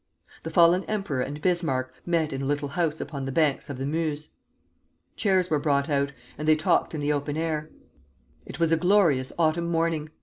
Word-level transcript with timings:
The 0.41 0.49
fallen 0.49 0.83
emperor 0.85 1.21
and 1.21 1.39
Bismarck 1.39 1.93
met 2.07 2.33
in 2.33 2.41
a 2.41 2.45
little 2.45 2.69
house 2.69 2.99
upon 2.99 3.25
the 3.25 3.31
banks 3.31 3.69
of 3.69 3.77
the 3.77 3.85
Meuse. 3.85 4.29
Chairs 5.15 5.51
were 5.51 5.59
brought 5.59 5.89
out, 5.89 6.11
and 6.39 6.47
they 6.47 6.55
talked 6.55 6.95
in 6.95 7.01
the 7.01 7.13
open 7.13 7.37
air. 7.37 7.69
It 8.43 8.59
was 8.59 8.71
a 8.71 8.77
glorious 8.77 9.31
autumn 9.37 9.67
morning. 9.69 10.09